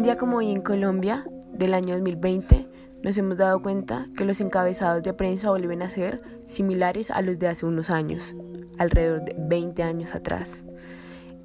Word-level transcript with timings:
día 0.00 0.16
como 0.16 0.38
hoy 0.38 0.50
en 0.50 0.62
Colombia, 0.62 1.26
del 1.52 1.74
año 1.74 1.92
2020, 1.94 2.66
nos 3.02 3.18
hemos 3.18 3.36
dado 3.36 3.60
cuenta 3.60 4.08
que 4.16 4.24
los 4.24 4.40
encabezados 4.40 5.02
de 5.02 5.12
prensa 5.12 5.50
vuelven 5.50 5.82
a 5.82 5.90
ser 5.90 6.22
similares 6.46 7.10
a 7.10 7.20
los 7.20 7.38
de 7.38 7.48
hace 7.48 7.66
unos 7.66 7.90
años, 7.90 8.34
alrededor 8.78 9.22
de 9.22 9.36
20 9.38 9.82
años 9.82 10.14
atrás. 10.14 10.64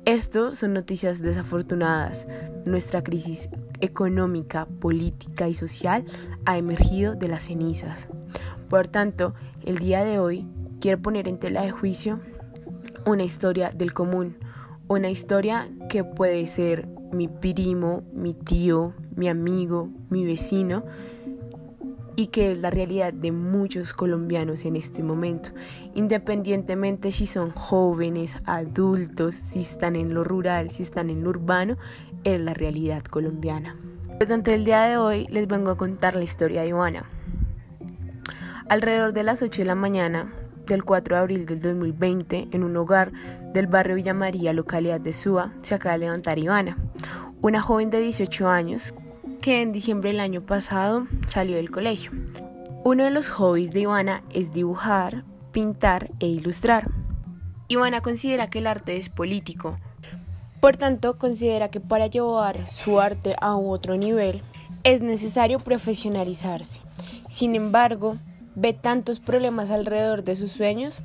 Esto 0.05 0.55
son 0.55 0.71
noticias 0.71 1.21
desafortunadas. 1.21 2.25
Nuestra 2.63 3.03
crisis 3.03 3.49
económica, 3.81 4.65
política 4.65 5.49
y 5.49 5.53
social 5.53 6.05
ha 6.45 6.57
emergido 6.57 7.15
de 7.15 7.27
las 7.27 7.43
cenizas. 7.43 8.07
Por 8.69 8.87
tanto, 8.87 9.33
el 9.65 9.77
día 9.77 10.05
de 10.05 10.19
hoy 10.19 10.47
quiero 10.79 11.01
poner 11.01 11.27
en 11.27 11.37
tela 11.37 11.63
de 11.63 11.71
juicio 11.71 12.21
una 13.05 13.23
historia 13.23 13.71
del 13.71 13.93
común, 13.93 14.37
una 14.87 15.09
historia 15.09 15.69
que 15.89 16.05
puede 16.05 16.47
ser 16.47 16.87
mi 17.11 17.27
primo, 17.27 18.03
mi 18.13 18.33
tío, 18.33 18.93
mi 19.15 19.27
amigo, 19.29 19.89
mi 20.09 20.25
vecino, 20.25 20.83
y 22.15 22.27
que 22.27 22.51
es 22.51 22.57
la 22.57 22.71
realidad 22.71 23.13
de 23.13 23.31
muchos 23.31 23.93
colombianos 23.93 24.65
en 24.65 24.75
este 24.75 25.03
momento, 25.03 25.51
independientemente 25.93 27.11
si 27.11 27.27
son 27.27 27.51
jóvenes, 27.51 28.39
adultos, 28.45 29.35
si 29.35 29.59
están 29.59 29.95
en 29.95 30.13
lo 30.13 30.23
rural, 30.23 30.71
si 30.71 30.81
están 30.81 31.11
en 31.11 31.23
lo 31.23 31.29
urbano, 31.29 31.77
es 32.23 32.39
la 32.41 32.55
realidad 32.55 33.03
colombiana. 33.03 33.77
Durante 34.19 34.55
el 34.55 34.65
día 34.65 34.81
de 34.81 34.97
hoy 34.97 35.27
les 35.29 35.47
vengo 35.47 35.69
a 35.69 35.77
contar 35.77 36.15
la 36.15 36.23
historia 36.23 36.63
de 36.63 36.69
Ivana. 36.69 37.07
Alrededor 38.67 39.13
de 39.13 39.23
las 39.23 39.43
8 39.43 39.61
de 39.61 39.65
la 39.65 39.75
mañana 39.75 40.33
del 40.73 40.83
4 40.83 41.15
de 41.15 41.21
abril 41.21 41.45
del 41.45 41.61
2020, 41.61 42.49
en 42.51 42.63
un 42.63 42.75
hogar 42.77 43.11
del 43.53 43.67
barrio 43.67 43.95
Villa 43.95 44.13
María, 44.13 44.53
localidad 44.53 44.99
de 44.99 45.13
Suba, 45.13 45.53
se 45.61 45.75
acaba 45.75 45.93
de 45.93 45.99
levantar 45.99 46.39
Ivana, 46.39 46.77
una 47.41 47.61
joven 47.61 47.89
de 47.89 47.99
18 47.99 48.47
años 48.47 48.93
que 49.41 49.61
en 49.61 49.71
diciembre 49.71 50.09
del 50.09 50.19
año 50.19 50.41
pasado 50.41 51.07
salió 51.27 51.55
del 51.55 51.71
colegio. 51.71 52.11
Uno 52.83 53.03
de 53.03 53.11
los 53.11 53.29
hobbies 53.29 53.71
de 53.71 53.81
Ivana 53.81 54.23
es 54.33 54.51
dibujar, 54.51 55.23
pintar 55.51 56.11
e 56.19 56.27
ilustrar. 56.27 56.89
Ivana 57.67 58.01
considera 58.01 58.49
que 58.49 58.59
el 58.59 58.67
arte 58.67 58.97
es 58.97 59.09
político. 59.09 59.77
Por 60.61 60.77
tanto, 60.77 61.17
considera 61.17 61.69
que 61.69 61.79
para 61.79 62.07
llevar 62.07 62.69
su 62.69 62.99
arte 62.99 63.35
a 63.39 63.55
otro 63.55 63.97
nivel 63.97 64.41
es 64.83 65.01
necesario 65.01 65.59
profesionalizarse. 65.59 66.81
Sin 67.27 67.55
embargo, 67.55 68.17
ve 68.57 68.73
tantos 68.73 69.19
problemas 69.19 69.69
alrededor 69.69 70.23
de 70.23 70.35
sus 70.35 70.51
sueños. 70.51 71.01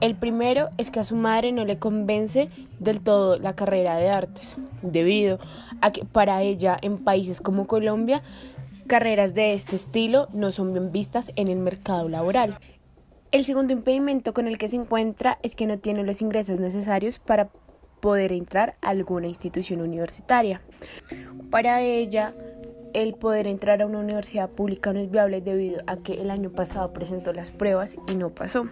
El 0.00 0.14
primero 0.14 0.70
es 0.78 0.90
que 0.90 1.00
a 1.00 1.04
su 1.04 1.16
madre 1.16 1.52
no 1.52 1.64
le 1.64 1.78
convence 1.78 2.48
del 2.78 3.00
todo 3.00 3.38
la 3.38 3.54
carrera 3.54 3.96
de 3.96 4.08
artes, 4.08 4.56
debido 4.82 5.38
a 5.80 5.90
que 5.90 6.04
para 6.04 6.42
ella 6.42 6.76
en 6.80 6.98
países 6.98 7.40
como 7.40 7.66
Colombia, 7.66 8.22
carreras 8.86 9.34
de 9.34 9.52
este 9.52 9.76
estilo 9.76 10.28
no 10.32 10.52
son 10.52 10.72
bien 10.72 10.92
vistas 10.92 11.32
en 11.34 11.48
el 11.48 11.58
mercado 11.58 12.08
laboral. 12.08 12.58
El 13.32 13.44
segundo 13.44 13.72
impedimento 13.72 14.32
con 14.32 14.46
el 14.46 14.58
que 14.58 14.68
se 14.68 14.76
encuentra 14.76 15.38
es 15.42 15.56
que 15.56 15.66
no 15.66 15.78
tiene 15.78 16.04
los 16.04 16.22
ingresos 16.22 16.60
necesarios 16.60 17.18
para 17.18 17.50
poder 18.00 18.32
entrar 18.32 18.76
a 18.80 18.90
alguna 18.90 19.26
institución 19.26 19.80
universitaria. 19.80 20.60
Para 21.50 21.80
ella, 21.82 22.34
el 22.94 23.14
poder 23.14 23.46
entrar 23.46 23.82
a 23.82 23.86
una 23.86 23.98
universidad 23.98 24.50
pública 24.50 24.92
no 24.92 25.00
es 25.00 25.10
viable 25.10 25.40
debido 25.40 25.82
a 25.86 25.96
que 25.96 26.14
el 26.14 26.30
año 26.30 26.50
pasado 26.50 26.92
presentó 26.92 27.32
las 27.32 27.50
pruebas 27.50 27.96
y 28.06 28.14
no 28.14 28.30
pasó. 28.30 28.68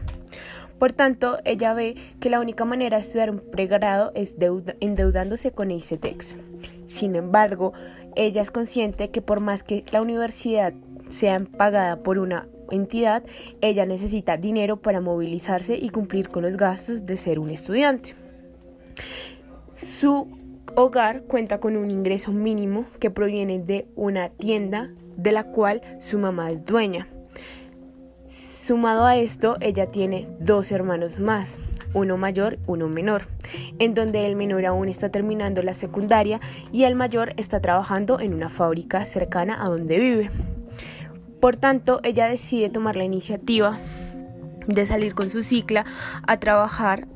Por 0.78 0.92
tanto, 0.92 1.38
ella 1.44 1.74
ve 1.74 1.96
que 2.20 2.30
la 2.30 2.40
única 2.40 2.64
manera 2.64 2.96
de 2.96 3.02
estudiar 3.02 3.30
un 3.30 3.40
pregrado 3.40 4.12
es 4.14 4.36
endeudándose 4.80 5.52
con 5.52 5.70
ICETEX. 5.70 6.38
Sin 6.86 7.16
embargo, 7.16 7.74
ella 8.16 8.40
es 8.40 8.50
consciente 8.50 9.10
que 9.10 9.20
por 9.20 9.40
más 9.40 9.62
que 9.62 9.84
la 9.92 10.00
universidad 10.00 10.72
sea 11.08 11.40
pagada 11.40 12.02
por 12.02 12.18
una 12.18 12.48
entidad, 12.70 13.22
ella 13.60 13.84
necesita 13.84 14.36
dinero 14.36 14.78
para 14.78 15.00
movilizarse 15.00 15.76
y 15.76 15.90
cumplir 15.90 16.28
con 16.28 16.44
los 16.44 16.56
gastos 16.56 17.04
de 17.04 17.16
ser 17.16 17.38
un 17.38 17.50
estudiante. 17.50 18.14
Su 19.76 20.39
hogar 20.76 21.22
cuenta 21.22 21.58
con 21.60 21.76
un 21.76 21.90
ingreso 21.90 22.32
mínimo 22.32 22.86
que 22.98 23.10
proviene 23.10 23.58
de 23.58 23.86
una 23.96 24.28
tienda 24.30 24.90
de 25.16 25.32
la 25.32 25.44
cual 25.44 25.82
su 26.00 26.18
mamá 26.18 26.50
es 26.50 26.64
dueña. 26.64 27.08
Sumado 28.24 29.04
a 29.06 29.16
esto, 29.16 29.56
ella 29.60 29.86
tiene 29.90 30.28
dos 30.38 30.70
hermanos 30.70 31.18
más, 31.18 31.58
uno 31.94 32.16
mayor, 32.16 32.58
uno 32.66 32.88
menor, 32.88 33.22
en 33.78 33.94
donde 33.94 34.26
el 34.26 34.36
menor 34.36 34.64
aún 34.66 34.88
está 34.88 35.10
terminando 35.10 35.62
la 35.62 35.74
secundaria 35.74 36.40
y 36.70 36.84
el 36.84 36.94
mayor 36.94 37.32
está 37.36 37.60
trabajando 37.60 38.20
en 38.20 38.34
una 38.34 38.48
fábrica 38.48 39.04
cercana 39.04 39.64
a 39.64 39.68
donde 39.68 39.98
vive. 39.98 40.30
Por 41.40 41.56
tanto, 41.56 42.00
ella 42.04 42.28
decide 42.28 42.68
tomar 42.68 42.96
la 42.96 43.04
iniciativa 43.04 43.80
de 44.66 44.86
salir 44.86 45.14
con 45.14 45.30
su 45.30 45.42
cicla 45.42 45.84
a 46.26 46.38
trabajar 46.38 47.08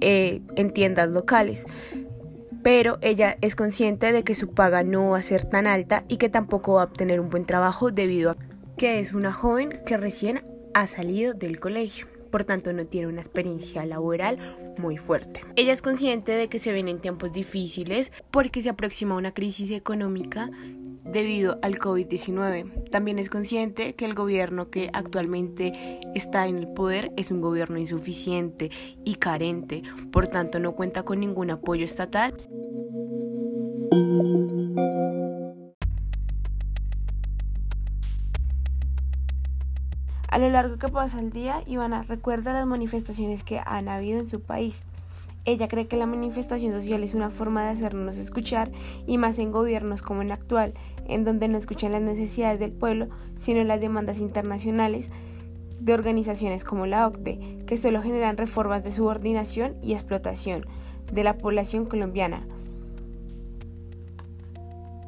eh, 0.00 0.42
en 0.56 0.70
tiendas 0.72 1.08
locales 1.08 1.64
pero 2.62 2.98
ella 3.00 3.36
es 3.40 3.54
consciente 3.54 4.12
de 4.12 4.24
que 4.24 4.34
su 4.34 4.52
paga 4.54 4.82
no 4.82 5.10
va 5.10 5.18
a 5.18 5.22
ser 5.22 5.44
tan 5.44 5.66
alta 5.66 6.04
y 6.08 6.16
que 6.16 6.28
tampoco 6.28 6.74
va 6.74 6.82
a 6.82 6.86
obtener 6.86 7.20
un 7.20 7.30
buen 7.30 7.44
trabajo 7.44 7.90
debido 7.90 8.32
a 8.32 8.36
que 8.76 9.00
es 9.00 9.12
una 9.12 9.32
joven 9.32 9.80
que 9.84 9.96
recién 9.96 10.44
ha 10.74 10.86
salido 10.86 11.34
del 11.34 11.58
colegio. 11.58 12.17
Por 12.30 12.44
tanto, 12.44 12.72
no 12.72 12.86
tiene 12.86 13.08
una 13.08 13.20
experiencia 13.20 13.84
laboral 13.86 14.38
muy 14.78 14.96
fuerte. 14.96 15.40
Ella 15.56 15.72
es 15.72 15.82
consciente 15.82 16.32
de 16.32 16.48
que 16.48 16.58
se 16.58 16.72
vienen 16.72 17.00
tiempos 17.00 17.32
difíciles 17.32 18.12
porque 18.30 18.62
se 18.62 18.70
aproxima 18.70 19.16
una 19.16 19.32
crisis 19.32 19.70
económica 19.70 20.50
debido 21.12 21.58
al 21.62 21.78
COVID-19. 21.78 22.90
También 22.90 23.18
es 23.18 23.30
consciente 23.30 23.94
que 23.94 24.04
el 24.04 24.14
gobierno 24.14 24.70
que 24.70 24.90
actualmente 24.92 26.00
está 26.14 26.46
en 26.46 26.58
el 26.58 26.68
poder 26.68 27.12
es 27.16 27.30
un 27.30 27.40
gobierno 27.40 27.78
insuficiente 27.78 28.70
y 29.04 29.16
carente, 29.16 29.82
por 30.12 30.28
tanto 30.28 30.58
no 30.58 30.74
cuenta 30.74 31.04
con 31.04 31.20
ningún 31.20 31.50
apoyo 31.50 31.84
estatal. 31.84 32.34
A 40.28 40.36
lo 40.36 40.50
largo 40.50 40.76
que 40.76 40.88
pasa 40.88 41.20
el 41.20 41.30
día, 41.30 41.62
Ivana 41.66 42.02
recuerda 42.02 42.52
las 42.52 42.66
manifestaciones 42.66 43.42
que 43.42 43.60
han 43.64 43.88
habido 43.88 44.20
en 44.20 44.26
su 44.26 44.40
país. 44.40 44.84
Ella 45.46 45.68
cree 45.68 45.86
que 45.86 45.96
la 45.96 46.04
manifestación 46.04 46.72
social 46.74 47.02
es 47.02 47.14
una 47.14 47.30
forma 47.30 47.62
de 47.62 47.70
hacernos 47.70 48.18
escuchar 48.18 48.70
y 49.06 49.16
más 49.16 49.38
en 49.38 49.52
gobiernos 49.52 50.02
como 50.02 50.20
el 50.20 50.30
actual, 50.30 50.74
en 51.06 51.24
donde 51.24 51.48
no 51.48 51.56
escuchan 51.56 51.92
las 51.92 52.02
necesidades 52.02 52.60
del 52.60 52.72
pueblo, 52.72 53.08
sino 53.38 53.64
las 53.64 53.80
demandas 53.80 54.18
internacionales 54.18 55.10
de 55.80 55.94
organizaciones 55.94 56.62
como 56.62 56.84
la 56.84 57.06
OCDE, 57.06 57.64
que 57.66 57.78
solo 57.78 58.02
generan 58.02 58.36
reformas 58.36 58.84
de 58.84 58.90
subordinación 58.90 59.76
y 59.82 59.94
explotación 59.94 60.66
de 61.10 61.24
la 61.24 61.38
población 61.38 61.86
colombiana. 61.86 62.46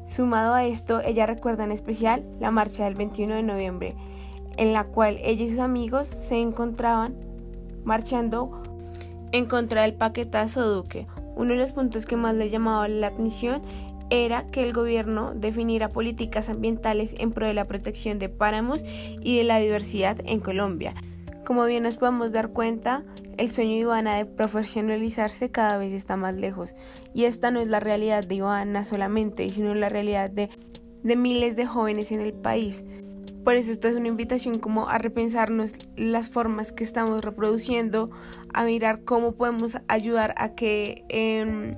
Sumado 0.07 0.55
a 0.55 0.65
esto, 0.65 0.99
ella 1.01 1.27
recuerda 1.27 1.63
en 1.63 1.71
especial 1.71 2.25
la 2.39 2.49
marcha 2.49 2.85
del 2.85 2.95
21 2.95 3.35
de 3.35 3.43
noviembre, 3.43 3.95
en 4.57 4.73
la 4.73 4.85
cual 4.85 5.17
ella 5.23 5.43
y 5.43 5.47
sus 5.47 5.59
amigos 5.59 6.07
se 6.07 6.37
encontraban 6.37 7.15
marchando 7.83 8.61
en 9.31 9.45
contra 9.45 9.83
del 9.83 9.93
paquetazo 9.93 10.67
Duque. 10.67 11.07
Uno 11.35 11.53
de 11.53 11.59
los 11.59 11.71
puntos 11.71 12.05
que 12.05 12.17
más 12.17 12.35
le 12.35 12.49
llamaba 12.49 12.87
la 12.87 13.07
atención 13.07 13.61
era 14.09 14.45
que 14.51 14.63
el 14.63 14.73
gobierno 14.73 15.33
definiera 15.33 15.89
políticas 15.89 16.49
ambientales 16.49 17.15
en 17.19 17.31
pro 17.31 17.47
de 17.47 17.53
la 17.53 17.65
protección 17.65 18.19
de 18.19 18.27
páramos 18.27 18.83
y 19.21 19.37
de 19.37 19.43
la 19.45 19.57
diversidad 19.59 20.17
en 20.25 20.41
Colombia. 20.41 20.93
Como 21.45 21.65
bien 21.65 21.83
nos 21.83 21.97
podemos 21.97 22.31
dar 22.31 22.49
cuenta, 22.49 23.03
el 23.37 23.49
sueño 23.49 23.71
de 23.71 23.79
Ivana 23.79 24.15
de 24.15 24.25
profesionalizarse 24.25 25.49
cada 25.49 25.77
vez 25.77 25.93
está 25.93 26.17
más 26.17 26.35
lejos. 26.35 26.73
Y 27.13 27.23
esta 27.23 27.51
no 27.51 27.61
es 27.61 27.67
la 27.67 27.79
realidad 27.79 28.25
de 28.25 28.35
Ivana 28.35 28.83
solamente, 28.83 29.49
sino 29.49 29.73
la 29.73 29.89
realidad 29.89 30.29
de, 30.29 30.49
de 31.03 31.15
miles 31.15 31.55
de 31.55 31.65
jóvenes 31.65 32.11
en 32.11 32.21
el 32.21 32.33
país. 32.33 32.83
Por 33.43 33.55
eso 33.55 33.71
esta 33.71 33.89
es 33.89 33.95
una 33.95 34.07
invitación 34.07 34.59
como 34.59 34.87
a 34.87 34.99
repensarnos 34.99 35.73
las 35.95 36.29
formas 36.29 36.71
que 36.71 36.83
estamos 36.83 37.23
reproduciendo, 37.23 38.11
a 38.53 38.63
mirar 38.65 39.03
cómo 39.03 39.33
podemos 39.33 39.77
ayudar 39.87 40.35
a 40.37 40.53
que 40.53 41.05
em, 41.09 41.75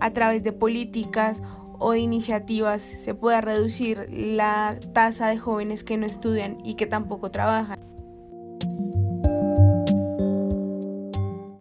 a 0.00 0.10
través 0.12 0.42
de 0.42 0.52
políticas 0.52 1.42
o 1.78 1.92
de 1.92 2.00
iniciativas 2.00 2.82
se 2.82 3.14
pueda 3.14 3.40
reducir 3.40 4.08
la 4.10 4.78
tasa 4.92 5.28
de 5.28 5.38
jóvenes 5.38 5.84
que 5.84 5.96
no 5.96 6.06
estudian 6.06 6.58
y 6.64 6.74
que 6.74 6.86
tampoco 6.86 7.30
trabajan. 7.30 7.85